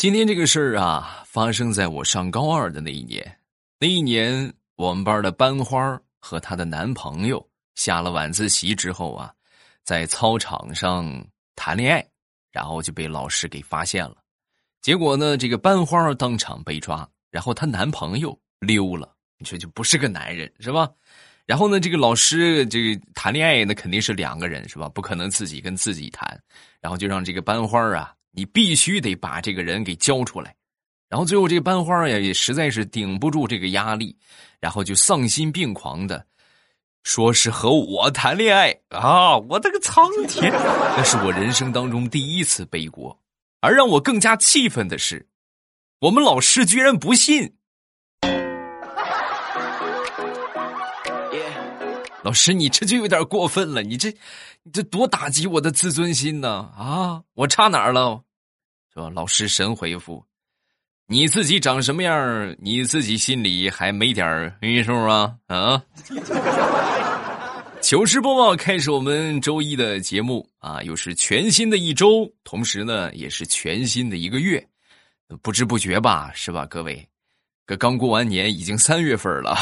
[0.00, 3.36] 今天这个事儿啊，发生在我上高二的那一年。
[3.78, 9.30] 那一年，我们班的班花和她的男朋友下了晚自习之后啊，
[9.84, 11.22] 在操场上
[11.54, 12.02] 谈恋爱，
[12.50, 14.16] 然后就被老师给发现了。
[14.80, 19.14] 结果呢，这个班花当场被抓，然后她男朋友溜了。
[19.36, 20.88] 你说就不是个男人是吧？
[21.44, 24.88] 然后呢，这个老师这个谈恋爱那肯定是两个人是吧？
[24.88, 26.42] 不可能自己跟自己谈，
[26.80, 28.14] 然后就让这个班花啊。
[28.32, 30.54] 你必须得把这个人给交出来，
[31.08, 34.16] 然后最后这个班花呀也实在是顶不住这个压力，
[34.60, 36.24] 然后就丧心病狂的
[37.02, 39.36] 说是和我谈恋爱啊！
[39.36, 43.18] 我的个苍天，那是我人生当中第一次背锅，
[43.60, 45.26] 而让我更加气愤的是，
[46.00, 47.54] 我们老师居然不信。
[52.22, 54.10] 老师，你这就有点过分了，你这，
[54.62, 56.70] 你这多打击我的自尊心呢！
[56.76, 58.22] 啊，我差哪儿了？
[59.08, 60.22] 老师神回复：
[61.06, 65.34] 你自己长什么样，你自己心里还没点约数啊？
[65.46, 65.82] 啊！
[67.80, 74.64] 糗事播报开始，我们周一的节目啊，又是全新的一周，同时呢，也是全新的一个月，
[75.40, 77.08] 不知不觉吧，是吧，各位？
[77.70, 79.56] 这刚过完年，已经三月份了，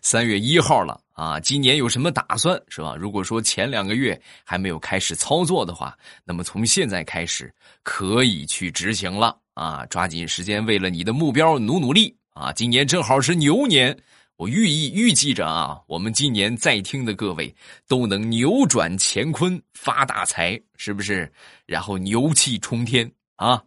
[0.00, 1.40] 三月一号了啊！
[1.40, 2.94] 今年有什么打算是吧？
[2.94, 9.84] 如果说前两个月还没有开始操作的话，那么从现在开始可以去执行了啊！
[9.86, 12.52] 抓紧时间，为了你的目标努努力啊！
[12.52, 13.98] 今年正好是牛年，
[14.36, 17.52] 我寓意预计着啊，我们今年在听的各位
[17.88, 21.28] 都能扭转乾坤，发大财，是不是？
[21.66, 23.60] 然后牛气冲天啊！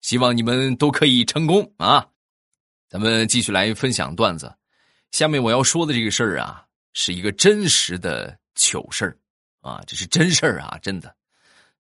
[0.00, 2.04] 希望你们都可以成功啊！
[2.90, 4.52] 咱们继续来分享段子。
[5.12, 9.16] 下面我要说的这个事儿啊，是一个真实的糗事儿
[9.60, 11.14] 啊，这是真事儿啊，真的。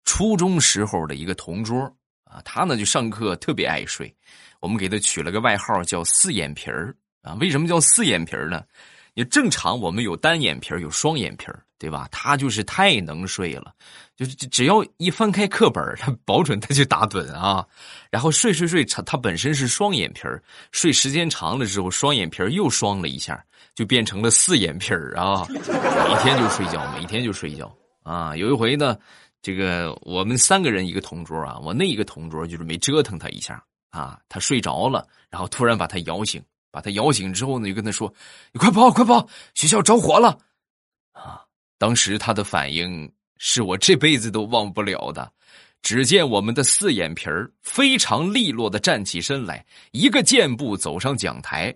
[0.04, 1.80] 初中时候的一个同桌
[2.24, 4.12] 啊，他呢就上课特别爱睡，
[4.60, 7.36] 我们给他取了个外号叫“四眼皮儿”啊。
[7.36, 8.66] 为什么叫四眼皮儿呢？
[9.14, 12.08] 也正常，我们有单眼皮儿，有双眼皮儿，对吧？
[12.12, 13.74] 他就是太能睡了，
[14.16, 17.66] 就是只要一翻开课本，他保准他就打盹啊。
[18.10, 20.42] 然后睡睡睡，他他本身是双眼皮儿，
[20.72, 23.44] 睡时间长了之后，双眼皮儿又双了一下，
[23.76, 25.46] 就变成了四眼皮儿啊。
[25.50, 27.72] 每天就睡觉，每天就睡觉
[28.04, 28.36] 啊。
[28.36, 28.98] 有一回呢，
[29.42, 33.62] 这个我们三个人一个同桌啊，我那一个同桌就是没折腾他一下
[33.92, 36.42] 啊，他睡着了，然后突然把他摇醒。
[36.72, 38.14] 把他摇醒之后呢，就跟他说
[38.52, 40.38] ：“你快跑，快跑，学校着火了！”
[41.78, 45.32] 当时他的反应是我这辈子都忘不了的。
[45.82, 51.76] 只见我们的四眼皮儿非常利落的站起身来，一个箭步走上讲台，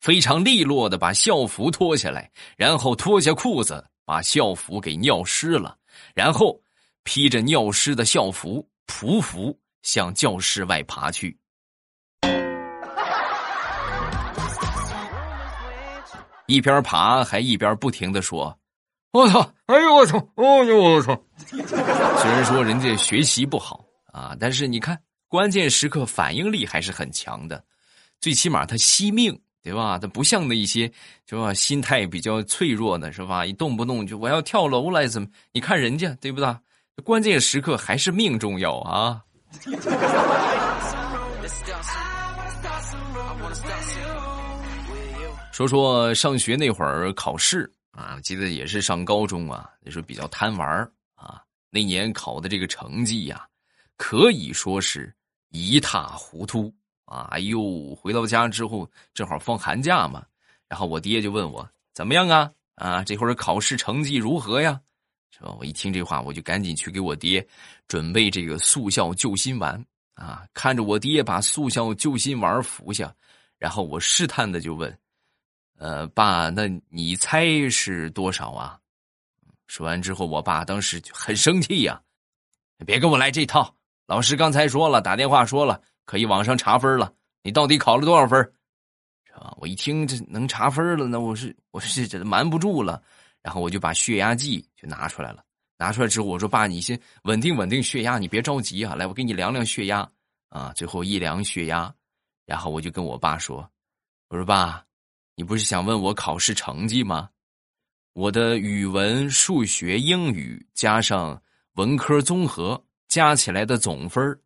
[0.00, 5.78] 非常利落的把校服脱下来，然后脱下裤子把校服给尿湿了，
[6.14, 6.60] 然后
[7.04, 11.34] 披着尿湿的校服匍匐向教室外爬去。
[16.46, 18.58] 一边爬还一边不停的说
[19.12, 19.52] ：“我操！
[19.66, 20.18] 哎呦我操！
[20.36, 24.98] 哦呦我操！” 虽然说人家学习不好啊，但是你看
[25.28, 27.62] 关键时刻反应力还是很强的，
[28.20, 29.98] 最起码他惜命，对吧？
[29.98, 30.90] 他不像那一些
[31.26, 33.46] 是吧，心态比较脆弱的是吧？
[33.46, 35.28] 一动不动就我要跳楼了怎么？
[35.52, 36.54] 你看人家对不对？
[37.04, 39.22] 关键时刻还是命重要啊！
[45.52, 51.42] 说说上学那会儿考试啊，记得也是上高中啊，那时候比较贪玩啊。
[51.68, 53.44] 那年考的这个成绩呀，
[53.96, 55.12] 可以说是
[55.48, 56.72] 一塌糊涂
[57.06, 57.26] 啊！
[57.32, 60.24] 哎呦，回到家之后正好放寒假嘛，
[60.68, 62.52] 然后我爹就问我怎么样啊？
[62.76, 64.80] 啊，这会儿考试成绩如何呀？
[65.30, 65.52] 是吧？
[65.58, 67.44] 我一听这话，我就赶紧去给我爹
[67.88, 70.46] 准备这个速效救心丸啊。
[70.54, 73.12] 看着我爹把速效救心丸服下，
[73.58, 74.96] 然后我试探的就问。
[75.78, 78.78] 呃，爸，那你猜是多少啊？
[79.68, 82.00] 说完之后，我爸当时就很生气呀，
[82.84, 83.72] 别跟我来这套。
[84.06, 87.12] 老师刚才说了，打电话说了，可以网上查分了。
[87.44, 88.40] 你到底考了多少分？
[89.24, 89.54] 是吧？
[89.58, 93.00] 我一听这能查分了，那我是我是这瞒不住了，
[93.40, 95.44] 然后我就把血压计就拿出来了。
[95.76, 98.96] 拿出来之后，我说爸，你先稳定稳定血压，你别着急啊。
[98.96, 100.10] 来，我给你量量血压
[100.48, 100.72] 啊。
[100.74, 101.94] 最后一量血压，
[102.46, 103.70] 然后我就跟我爸说，
[104.28, 104.87] 我说爸。
[105.38, 107.28] 你不是想问我考试成绩吗？
[108.12, 111.40] 我的语文、数学、英语加上
[111.74, 114.36] 文科综合加起来的总分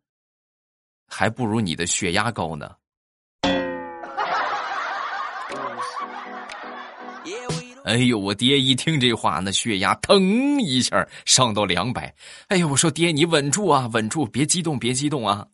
[1.07, 2.75] 还不如你的血压高呢。
[7.85, 12.13] 哎呦，我爹一听这话，那血压腾一下上到两百。
[12.49, 15.47] 哎呦，我说爹，你稳住啊，稳住，别激动，别激动啊。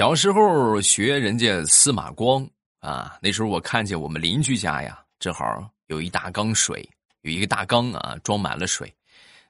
[0.00, 2.48] 小时候学人家司马光
[2.78, 5.44] 啊，那时候我看见我们邻居家呀，正好
[5.88, 6.88] 有一大缸水，
[7.20, 8.90] 有一个大缸啊，装满了水。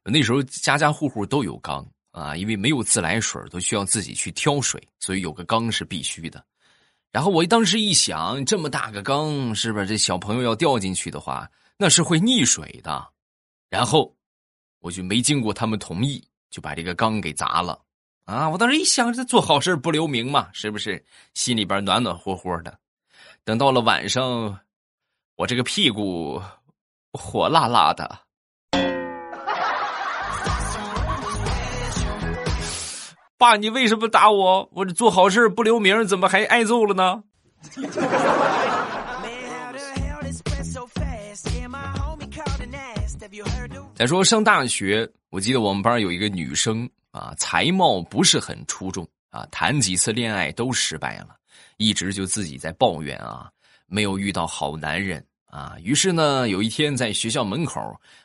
[0.03, 6.45] 那时候家家户户都有缸啊，因为没有自来水，都需要自己去挑水，所以有个缸是必须的。
[7.13, 13.09] 然后我当时一想，这么大个缸，是不是这小朋友要掉进去的话，那是会溺水的。
[13.69, 14.13] 然后
[14.81, 17.81] 我就没经过他们同意，就把这个缸给砸了。
[18.31, 18.49] 啊！
[18.49, 21.05] 我当时一想，这做好事不留名嘛，是不是？
[21.35, 22.79] 心里边暖暖和和的。
[23.45, 24.61] 等到了晚上，
[25.35, 26.41] 我这个屁股
[27.13, 28.21] 火辣辣的。
[33.37, 34.69] 爸，你为什么打我？
[34.73, 37.25] 我这做好事不留名，怎么还挨揍了呢？
[43.95, 46.89] 再说上大学，我记得我们班有一个女生。
[47.11, 51.37] 啊，才貌不是很出众啊，谈几次恋爱都失败了，
[51.77, 53.51] 一直就自己在抱怨啊，
[53.87, 55.77] 没有遇到好男人啊。
[55.83, 57.81] 于是呢，有一天在学校门口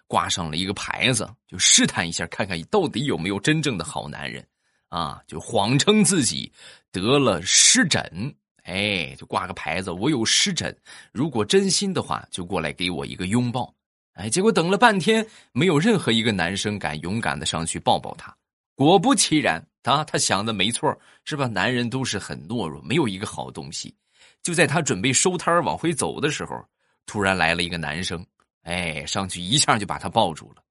[0.08, 4.46] 挂上了一个牌子，就试探一下，看看到底有没有真正的好男人
[4.90, 5.22] 啊。
[5.26, 6.52] 就谎称自己
[6.92, 10.76] 得了湿疹，哎，就挂个牌子，我有湿疹，
[11.12, 13.74] 如果真心的话，就过来给我一个拥抱。
[14.14, 18.34] 哎，结果等了半天，没有任何一个男生敢勇敢的上去抱抱他。
[18.76, 20.94] 果不其然，他他想的没错，
[21.24, 21.48] 是吧？
[21.48, 23.96] 男人都是很懦弱，没有一个好东西。
[24.44, 26.64] 就在他准备收摊往回走的时候，
[27.06, 28.24] 突然来了一个男生，
[28.64, 30.62] 哎，上去一下就把他抱住了。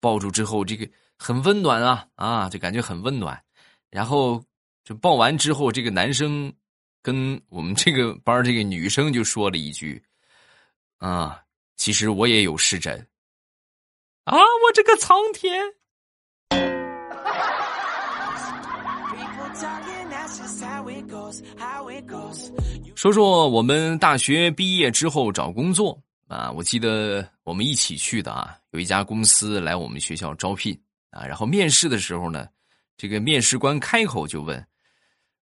[0.00, 3.40] 抱住之后，这个很温暖啊啊，就感觉很温暖。
[3.90, 4.42] 然后
[4.84, 6.52] 就抱完之后，这个男生
[7.00, 10.02] 跟我们这个班这个女生就说了一句
[10.98, 11.40] ：“啊，
[11.76, 13.06] 其实我也有湿疹。”
[14.24, 15.62] 啊，我这个苍天！
[22.94, 30.78] 说说我们大学毕业之后找工作啊，我记得我们一起去的啊，有一家公司来我们学校招聘
[31.10, 32.46] 啊，然后面试的时候呢，
[32.96, 34.66] 这个面试官开口就问：“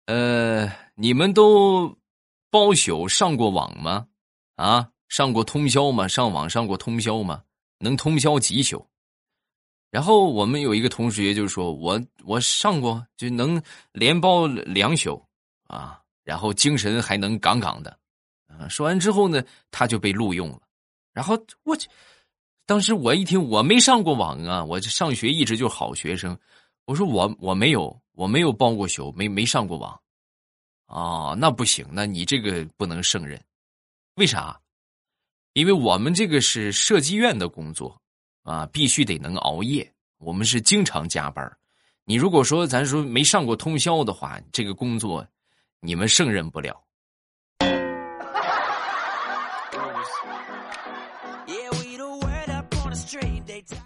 [0.06, 1.96] 呃，你们都
[2.50, 4.06] 包宿上过网吗？
[4.56, 6.08] 啊，上过通宵吗？
[6.08, 7.42] 上网上过通宵吗？
[7.78, 8.84] 能通宵几宿？”
[9.90, 13.60] 然后我们有一个同学就说：“我我上过，就能
[13.92, 15.20] 连包两宿
[15.66, 17.98] 啊，然后精神还能杠杠的。”
[18.46, 20.60] 啊，说完之后呢，他就被录用了。
[21.12, 21.76] 然后我，
[22.66, 26.38] 当时我一听，我没上过网啊，我上学一直就好学生。
[26.84, 30.00] 我说我我没有，我没有包过宿，没没上过网。
[30.86, 33.40] 啊，那不行，那你这个不能胜任。
[34.14, 34.60] 为啥？
[35.52, 38.00] 因为我们这个是设计院的工作。
[38.42, 39.90] 啊，必须得能熬夜。
[40.18, 41.50] 我们是经常加班
[42.04, 45.26] 你如果说咱说没上过通宵的话，这个工作
[45.80, 46.82] 你们胜任不了。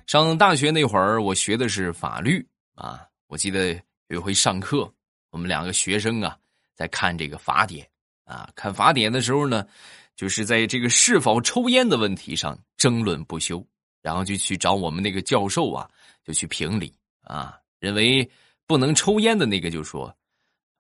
[0.07, 3.05] 上大学那会儿，我学的是法律啊。
[3.27, 3.75] 我记得
[4.09, 4.91] 有一回上课，
[5.31, 6.37] 我们两个学生啊
[6.75, 7.87] 在看这个法典
[8.25, 8.49] 啊。
[8.55, 9.67] 看法典的时候呢，
[10.15, 13.65] 就是在这个是否抽烟的问题上争论不休。
[14.05, 15.89] 然后就去找我们那个教授啊，
[16.23, 17.59] 就去评理啊。
[17.81, 18.31] 认为
[18.67, 20.15] 不能抽烟的那个就说：“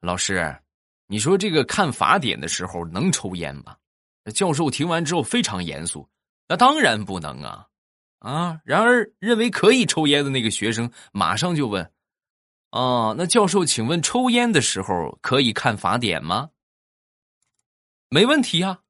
[0.00, 0.54] 老师，
[1.06, 3.74] 你说这个看法典的时候能抽烟吗？”
[4.34, 6.06] 教授听完之后非常严肃
[6.46, 7.66] ：“那当然不能啊！”
[8.20, 11.90] 啊，然而认为可以抽烟的那个学生马上就问
[12.70, 16.50] ：“啊，那教授，请问抽烟的时候可以看法典吗？”
[18.10, 18.80] 没问题啊。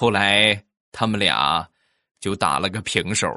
[0.00, 0.58] 后来
[0.92, 1.68] 他们俩
[2.20, 3.28] 就打了个平手。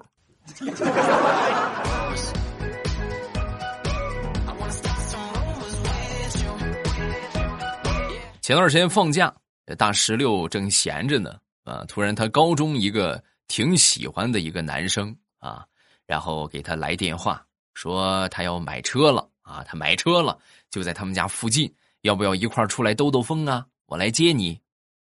[8.39, 9.35] 前段时间放假，
[9.77, 15.65] 大石榴正闲着呢，啊，突然他高中一个挺喜欢的一个男生啊，
[16.05, 20.39] 然后给他来电话，说他要买车了啊，他买车了，
[20.69, 23.65] 就在他们家附近，要不要一块出来兜兜风啊？
[23.87, 24.62] 我来接你。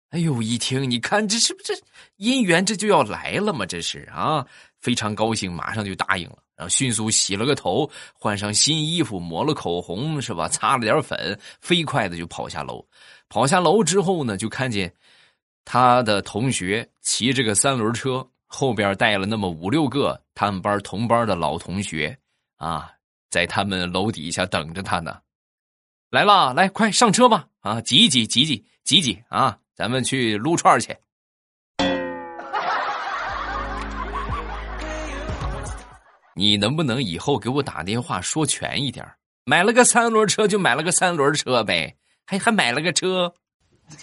[0.09, 0.41] 哎呦！
[0.41, 1.73] 一听，你看这是不是
[2.17, 2.65] 姻缘？
[2.65, 3.65] 这就要来了吗？
[3.65, 4.45] 这是啊，
[4.79, 6.37] 非常高兴，马上就答应了。
[6.55, 10.47] 然后迅速洗了个头，换上新衣服，抹了口红，是吧？
[10.47, 12.83] 擦了点粉，飞快的就跑下楼。
[13.27, 14.91] 跑下楼之后呢，就看见
[15.65, 22.17] 他的同学骑着个三轮车，后边带了那么五六个他们班同班的老同学
[22.55, 22.89] 啊，
[23.29, 25.19] 在他们楼底下等着他呢。
[26.09, 27.45] 来了，来，快上车吧！
[27.59, 29.59] 啊，挤挤挤挤挤挤啊！
[29.77, 30.97] 咱们去撸串去。
[36.35, 39.05] 你能不能以后给我打电话说全一点？
[39.45, 43.31] 买了个三轮车就买了个三轮车呗，还还买了个车。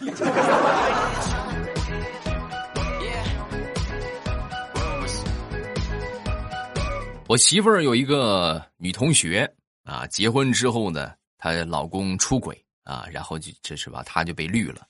[7.27, 9.53] 我媳妇儿有一个女同学
[9.83, 14.87] 啊，结婚之后呢，她老公出轨啊，然后就这是吧，她就被绿了。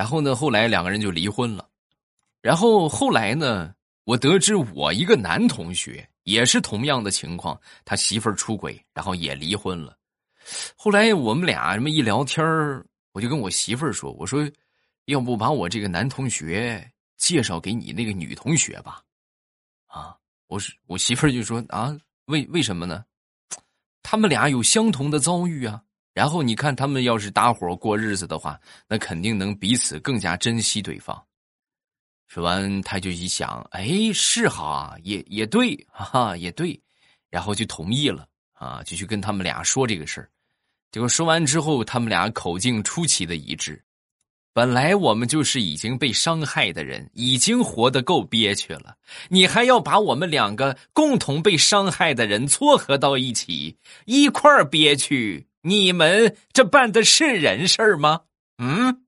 [0.00, 1.68] 然后呢，后来两个人就离婚了。
[2.40, 9.94] 然后后来呢，我得知我一个男同学也是同样的情况，他媳妇儿出轨，然后也离婚了。
[10.74, 12.42] 后来我们俩这么一聊天
[13.12, 14.50] 我就跟我媳妇儿说：“我说，
[15.04, 19.02] 要不把我这个男同学介绍给你那个女同学吧？”
[19.86, 20.16] 啊，
[20.46, 23.04] 我是我媳妇儿就说：“啊，为为什么呢？
[24.02, 25.82] 他们俩有相同的遭遇啊。
[26.12, 31.20] 然后你看他们要是搭伙过日子的话，那肯定能彼此更加珍惜对方。”
[32.28, 36.80] 说完，他就一想：“哎，是哈，也也对，哈哈，也对。”
[37.28, 40.28] 然后就同意了啊，就去跟他们俩说这个事儿。
[40.92, 43.82] 结果说完之后，他们俩口径出奇的一致。
[44.52, 48.96] 本来我们就是已经被伤害的人，已经活得够憋屈了，
[49.28, 53.76] 你还要把我们两个共同被伤害的人撮合到一起，
[54.06, 55.46] 一块儿憋屈？
[55.62, 58.22] 你们这办的是人事吗？
[58.58, 59.04] 嗯？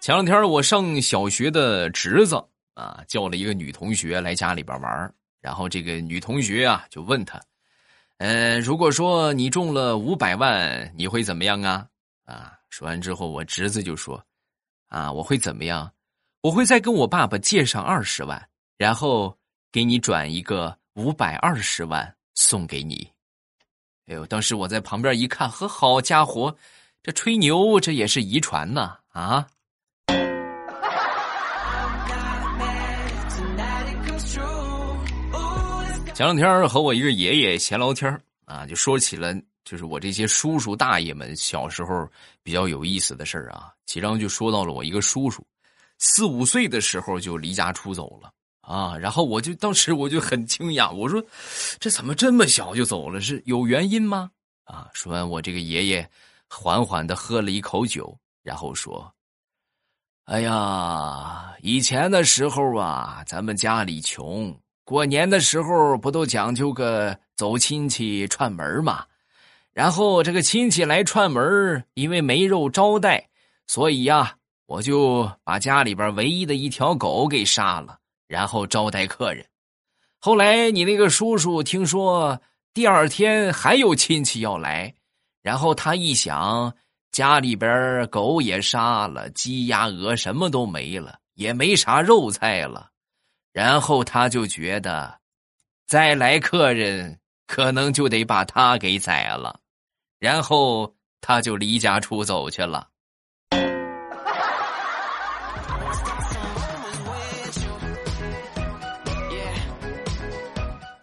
[0.00, 2.42] 前两天我上小学的侄子。
[2.74, 7.42] 啊，叫了一个女同学来家里边玩然后这个女同学啊就问他，
[8.18, 11.84] 嗯，如果说你中了五百万，你会怎么样啊？
[12.24, 14.24] 啊，说完之后，我侄子就说，
[14.86, 15.90] 啊，我会怎么样？
[16.40, 18.40] 我会再跟我爸爸借上二十万，
[18.76, 19.36] 然后
[19.72, 23.10] 给你转一个五百二十万送给你。
[24.06, 26.56] 哎呦，当时我在旁边一看，呵，好家伙，
[27.02, 29.44] 这吹牛这也是遗传呐啊！
[36.14, 38.08] 前两天和我一个爷爷闲聊天
[38.44, 42.08] 啊，就说起了就是我这些叔叔大爷们小时候
[42.44, 43.72] 比较有意思的事儿啊。
[43.86, 45.44] 其中就说到了我一个叔叔，
[45.98, 48.96] 四五岁的时候就离家出走了啊。
[48.96, 51.22] 然后我就当时我就很惊讶，我说
[51.78, 53.20] 这怎么这么小就走了？
[53.20, 54.30] 是有原因吗？
[54.64, 54.88] 啊！
[54.92, 56.10] 说完，我这个爷爷
[56.48, 59.10] 缓缓的喝了一口酒，然后说
[60.24, 69.04] ：“哎呀，以前的时候啊，咱们家里穷。”过年的时候不都讲究个走亲戚串门嘛？
[69.72, 73.28] 然后这个亲戚来串门，因为没肉招待，
[73.66, 74.36] 所以呀，
[74.68, 79.42] 我就把家里边唯一的一条狗给杀了，然后招待客人。
[80.18, 82.38] 后来你那个叔叔听说
[82.74, 84.94] 第二天还有亲戚要来，
[85.40, 86.70] 然后他一想，
[87.12, 92.90] 家里边狗也杀了，鸡鸭鹅什么都没了，也没啥肉菜了。
[93.54, 95.18] 然后他就觉得，
[95.86, 99.58] 再来客人可能就得把他给宰了，
[100.18, 102.86] 然后他就离家出走去了。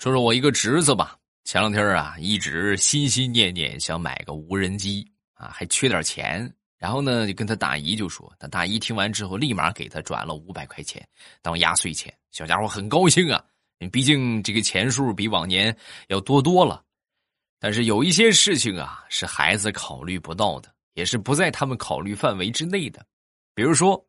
[0.06, 6.48] 说说我一个侄子吧，前两天啊，一直心心念念想买个无人机啊，还缺点钱。
[6.78, 11.04] 然后呢，就跟他大姨就说，他大姨听完之后，立马给他转了五百块钱
[11.42, 12.14] 当压岁钱。
[12.30, 13.44] 小家伙很高兴啊，
[13.92, 15.76] 毕竟这个钱数比往年
[16.10, 16.84] 要多多了。
[17.60, 23.04] 但是有一些事情啊，是孩子考虑不到的，也是不在他们考虑范围之内的。
[23.56, 24.00] 比如说，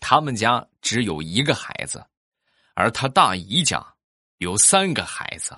[0.00, 2.04] 他们家只有一个孩子，
[2.74, 3.82] 而他大姨家
[4.38, 5.56] 有三个孩子，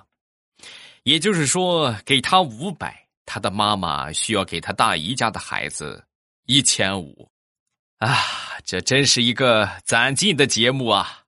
[1.03, 6.05] 也就是说，给他五百，他的妈妈需要给他大姨家的孩子。
[6.45, 7.29] 一千五，
[7.97, 8.15] 啊，
[8.63, 11.19] 这真是一个攒劲的节目啊！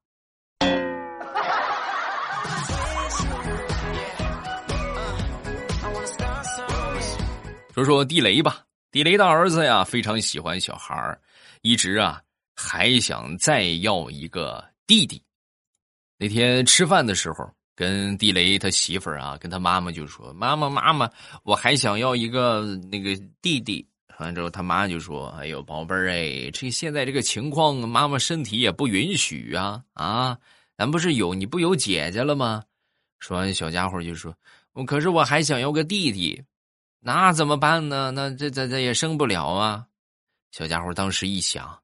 [7.74, 11.20] 说说地雷吧，地雷的儿子呀，非常喜欢小孩
[11.62, 12.22] 一直啊
[12.55, 15.22] 还想再要一个弟弟。
[16.22, 21.10] 那天吃饭的时候，跟地雷他媳妇儿啊，跟他妈妈就说：“妈妈，妈妈，
[21.42, 23.84] 我还想要一个那个弟弟。”
[24.20, 30.38] 完之后，他妈就说：“哎呦，宝贝儿，哎，这现在这个情况，妈妈身体也不允许啊啊！
[30.78, 32.63] 咱不是有你不有姐姐了吗？”
[33.20, 34.32] 说完，小家伙就说
[34.74, 36.40] ：“我可是我还想要个弟弟，
[37.00, 38.12] 那怎么办呢？
[38.12, 39.88] 那这这这也生不了啊！”
[40.54, 41.75] 小家伙当时一想：“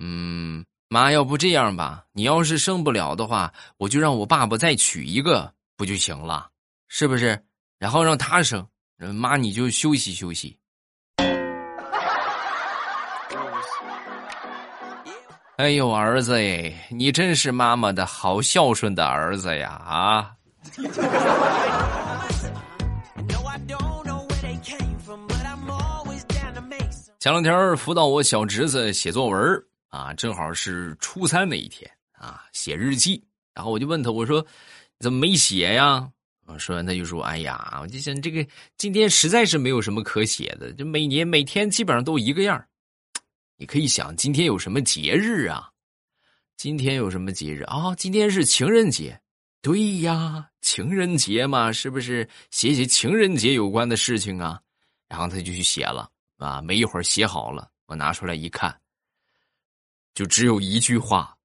[0.00, 6.48] 嗯，妈，要不这样吧，你要是生不了的话，我就让我爸爸再娶一个不就行了？
[6.86, 7.36] 是不是？
[7.80, 8.64] 然后让他生，
[9.12, 10.56] 妈你就休息休息。
[15.58, 19.70] ”哎呦，儿子哎，你真是妈妈的好孝顺的儿子呀！
[19.70, 20.30] 啊。
[27.18, 29.60] 前两天辅导我小侄子写作文
[29.94, 33.22] 啊，正好是初三那一天啊，写日记。
[33.54, 34.44] 然后我就问他，我说
[34.98, 36.10] 怎么没写呀？
[36.46, 38.44] 我说完他就说：“哎呀，我就想这个
[38.76, 42.62] 今天实在是没有什么可写的，就每年每天基本上都一个样
[43.56, 45.70] 你可以想今天有什么节日啊？
[46.56, 47.94] 今天有什么节日啊？
[47.94, 49.20] 今天是情人节，
[49.62, 54.60] 对呀，情人节嘛，是不是写写情人节有关的事情啊？
[55.08, 56.60] 然后他就去写了。”啊！
[56.60, 58.76] 没一会儿写好了，我拿出来一看，
[60.14, 61.36] 就只有一句话：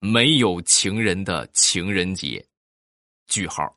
[0.00, 2.42] 没有情人的情人节。
[3.26, 3.76] 句号。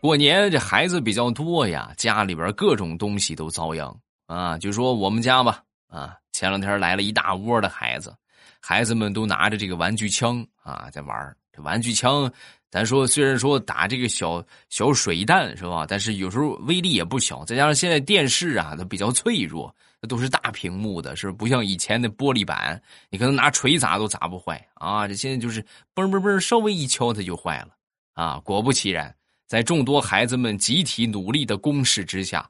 [0.00, 3.96] 过年这孩子比较多呀，家里边各种东西都遭殃
[4.26, 4.58] 啊！
[4.58, 8.12] 就说我们家吧，啊，前两天来了一大窝的孩子，
[8.60, 12.30] 孩子们都拿着这个玩具枪啊，在玩这玩具枪。
[12.68, 17.44] 咱说，虽然说打这个小小水弹是吧，但是有时候威力也不小。
[17.44, 25.06] 再加上现在电视啊，它比较脆弱，它都是大屏幕的，是不像以前的玻璃板，你可能拿锤砸都砸不坏啊。
[25.08, 25.62] 这现在就是
[25.94, 27.68] 嘣嘣嘣，稍微一敲它就坏了
[28.12, 28.38] 啊。
[28.40, 29.14] 果不其然，
[29.46, 32.46] 在众多孩子们集体努力的攻势之下，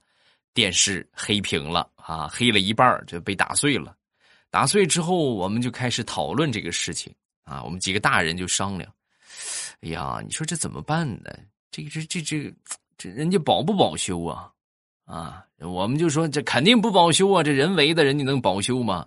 [0.54, 3.94] 电视黑屏了啊，黑了一半就被打碎了。
[4.56, 8.90] 打碎之后，我们就开始讨论这个事情啊，我们几个大人就商量。
[9.82, 11.30] 哎呀，你说这怎么办呢？
[11.70, 12.54] 这个这这这
[12.96, 14.50] 这人家保不保修啊？
[15.04, 17.42] 啊，我们就说这肯定不保修啊！
[17.42, 19.06] 这人为的，人家能保修吗？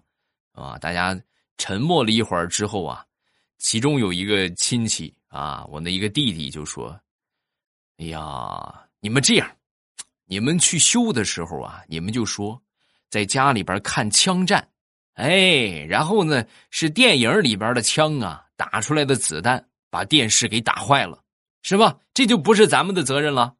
[0.51, 1.19] 啊，大家
[1.57, 3.03] 沉默了一会儿之后啊，
[3.57, 6.95] 其中有一个亲戚啊，我那一个弟弟就说
[7.97, 9.49] ：“哎呀，你们这样，
[10.25, 12.61] 你们去修的时候啊，你们就说
[13.09, 14.69] 在家里边看枪战，
[15.19, 21.17] 哎，然后呢是电影里边的枪啊，打出来的子弹。”把电视给打坏了，
[21.63, 21.97] 是吧？
[22.13, 23.55] 这就不是咱们的责任了。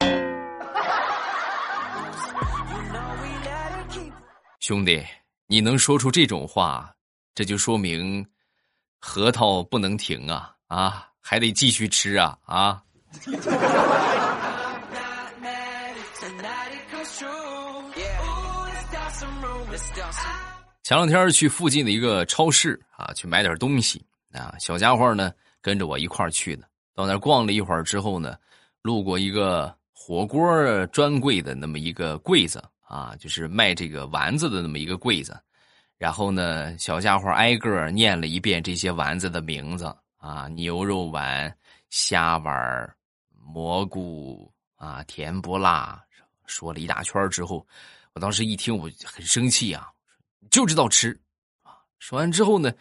[4.60, 5.02] 兄弟，
[5.46, 6.94] 你能说出这种话，
[7.34, 8.22] 这就说明
[9.00, 12.82] 核桃不能停啊啊，还得继续吃啊啊！
[20.86, 25.32] 前两天去附近的一个超市啊，去买点东西啊，小家伙呢。
[25.60, 26.62] 跟着我一块儿去的，
[26.94, 28.36] 到那逛了一会儿之后呢，
[28.82, 35.36] 路过一个火锅专柜的那么一个柜子啊，就是卖这个丸子的那么一个柜子。
[35.98, 41.52] 然后呢，小家伙挨个念了一遍这些丸子的名字啊，牛肉丸、
[41.90, 42.88] 虾丸、
[43.44, 46.00] 蘑菇啊，甜不辣，
[46.46, 47.66] 说了一大圈之后，
[48.12, 49.90] 我当时一听我很生气啊，
[50.56, 51.20] 就知道吃
[51.62, 51.76] 啊。
[51.98, 52.72] 说完之后呢。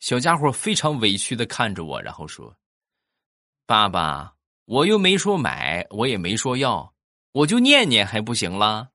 [0.00, 2.54] 小家伙非常委屈的看着我，然后说
[3.64, 4.34] ：“爸爸，
[4.66, 6.92] 我又没说买，我也没说要，
[7.32, 8.90] 我就念念还不行了？”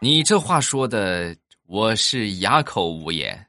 [0.00, 1.34] 你这话说的，
[1.66, 3.48] 我是哑口无言。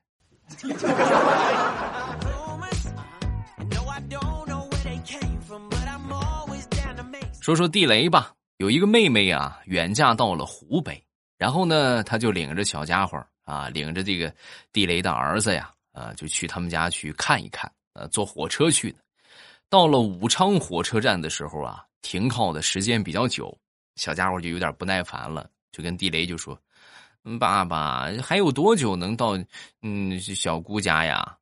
[7.42, 11.02] 说说地雷吧，有一个妹妹啊，远嫁到了湖北。
[11.38, 14.34] 然后呢，他就领着小家伙啊，领着这个
[14.72, 17.70] 地雷的儿子呀，啊，就去他们家去看一看。
[17.94, 18.98] 呃，坐火车去的。
[19.70, 23.58] 到了武昌火车站的时候啊，停靠的时间比较久，
[23.96, 26.58] 小家伙就有点不耐烦了，就跟地雷就说
[27.40, 29.38] ：“爸爸，还有多久能到
[29.82, 31.38] 嗯小姑家呀？”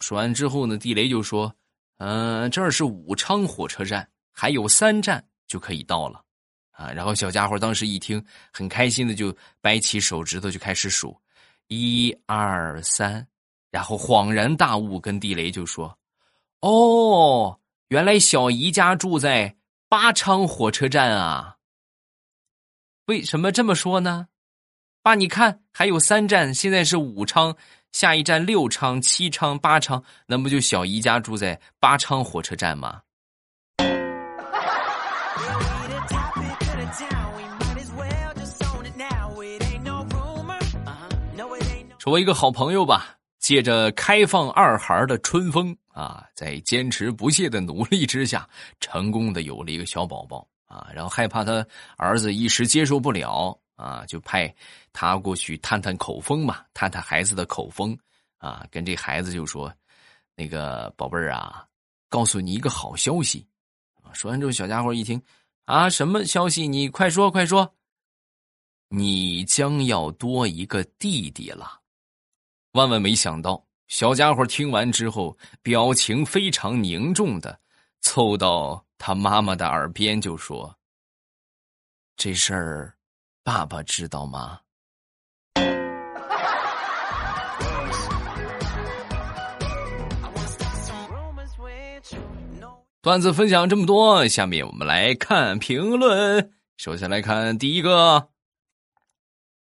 [0.00, 1.54] 说完之后呢，地雷就说
[1.98, 6.22] ：“嗯，这是武昌火车站，还有三站就可以到了。”
[6.74, 6.90] 啊！
[6.90, 11.16] 然后小家伙当时一听，很开心的就掰起手指头就开始数，
[11.68, 13.24] 一二三，
[13.70, 15.96] 然后恍然大悟，跟地雷就说
[16.60, 19.54] ：“哦，原来小姨家住在
[19.88, 21.56] 八昌火车站啊！
[23.06, 24.26] 为什么这么说呢？
[25.00, 27.56] 爸，你看还有三站，现在是武昌，
[27.92, 33.02] 下一站六昌、七昌、八昌，那不就小姨家住在八昌火车站吗？”
[42.04, 48.46] 说我一个好朋友吧，借着开放二孩的春风啊，在坚持不懈的努力之下，
[48.78, 50.86] 成功的有了一个小宝宝啊。
[50.92, 54.54] 然后害怕他儿子一时接受不了啊，就派
[54.92, 57.96] 他过去探探口风嘛，探探孩子的口风
[58.36, 59.72] 啊，跟这孩子就说
[60.36, 61.64] ：“那个宝贝儿啊，
[62.10, 63.46] 告诉你一个好消息。”
[64.12, 65.18] 说完之后，小家伙一听，
[65.64, 66.68] 啊，什么消息？
[66.68, 67.74] 你快说，快说！
[68.90, 71.80] 你将要多一个弟弟了。
[72.74, 77.60] 万万没想到，小家伙听完之后，表情非常凝重的
[78.00, 80.76] 凑到他妈妈的耳边就说
[82.18, 82.96] ：“这事儿，
[83.44, 84.58] 爸爸知道吗？”
[93.00, 96.52] 段子分享这么多，下面我们来看评论。
[96.76, 98.30] 首先来看第一个，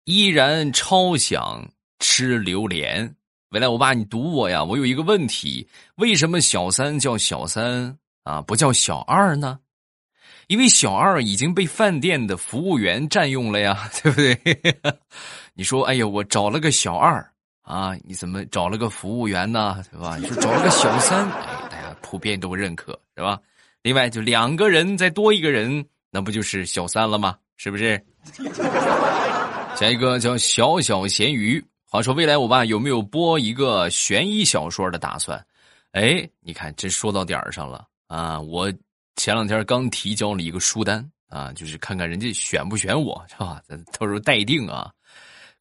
[0.04, 3.14] 依然超想吃榴莲。
[3.50, 4.62] 未来我爸，你堵我呀！
[4.62, 9.58] 我有一个问题，为什么小三叫小三啊，不叫小二呢？
[10.46, 14.36] 因为小二已经被饭店的服务员占用了呀， 对不对？
[15.54, 17.24] 你说，哎呀，我找了个小二
[17.62, 19.84] 啊，你怎么找了个服务员呢？
[19.90, 20.16] 对吧？
[20.16, 21.28] 你说找了个小三。
[21.30, 23.38] 哎，大家普遍都认可，是吧？
[23.82, 27.36] 另外，就两个人再多一个人，那不就是小三了吗？
[27.56, 28.00] 是不是？
[29.76, 31.64] 下一个叫小小咸鱼。
[31.92, 35.44] 话说，未来我爸有没有播一个悬疑小说的打算？
[35.90, 38.40] 哎，你看，这说到点儿上了啊！
[38.40, 38.72] 我
[39.16, 43.60] 前两天刚提交了一个书单啊，就是看看人家选不选我，是吧？
[43.98, 44.88] 到时候待定啊。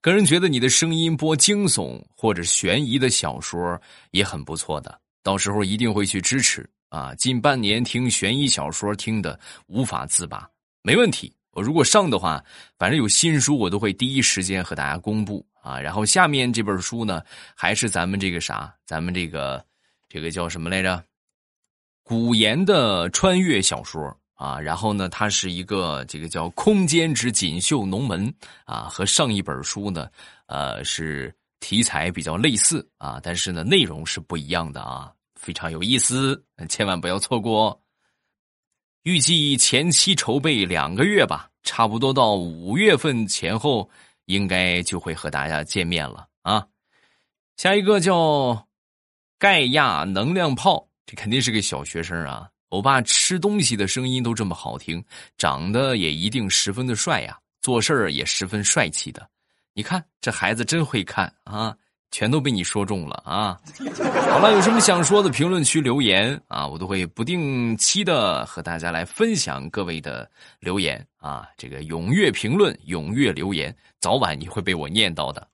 [0.02, 5.02] 个人觉得你的声音播惊悚或者悬疑的小说也很不错的。
[5.24, 7.12] 到时候一定会去支持啊！
[7.16, 10.48] 近半年听悬疑小说听的无法自拔，
[10.84, 11.36] 没问题。
[11.54, 12.42] 我如果上的话，
[12.78, 15.80] 反正有新书我都会第一时间和大家公布啊。
[15.80, 17.22] 然后下面这本书呢，
[17.56, 19.64] 还是咱们这个啥，咱们这个
[20.08, 21.04] 这个叫什么来着？
[22.04, 24.60] 古言的穿越小说啊。
[24.60, 28.34] 然后呢，它是一个这个叫空间之锦绣龙门
[28.66, 30.10] 啊，和上一本书呢，
[30.48, 31.34] 呃是。
[31.62, 37.78] 题材比较类似啊，但是呢，内容是不一样的啊，非常有意思，千万不要错过。
[39.04, 43.90] 预计前期筹备两个月吧，差不多到五月份前后，
[44.30, 46.66] 应该就会和大家见面了啊。
[47.58, 48.68] 下一个叫
[49.40, 52.48] 盖亚能量炮，这肯定是个小学生啊。
[52.70, 55.04] 欧巴吃东西的声音都这么好听，
[55.36, 59.28] 长得也一定十分的帅呀，做事儿也十分帅气的。
[59.74, 61.76] 你看这孩子真会看啊，
[62.12, 63.60] 全都被你说中了啊！
[64.30, 71.48] 好了，有什么想说的，评论区留言啊，我都会不定期的和大家来分享各位的留言啊。
[71.58, 75.48] 这个踊跃评论，踊跃留言，早晚你会被我念到的。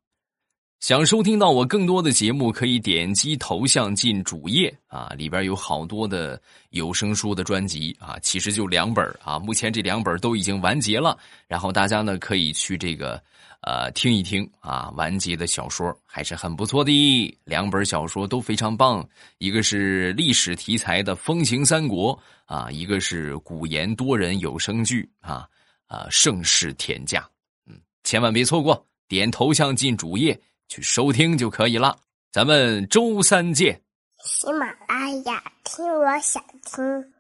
[0.80, 13.22] 想收听到我更多的节目，可以点击头像进主页啊，里边有好多的有声书的专辑啊，其实就两本啊，目前这两本都已经完结了，然后大家呢可以去这个。
[13.62, 19.04] 呃，听一听啊，完结的小说还是很不错的，两本小说都非常棒。
[19.40, 25.48] 一个是历史题材的《风行三国》啊，一个是古言多人有声剧啊，
[25.88, 27.28] 啊，盛世天价，
[27.66, 31.98] 嗯，千万别错过，点头像进主页去收听就可以了。
[32.32, 33.82] 咱们周三见。
[34.24, 37.15] 喜马拉雅，听我想听。